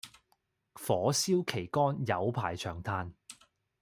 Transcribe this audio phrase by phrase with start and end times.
[0.73, 3.13] 火燒旗杆有排長炭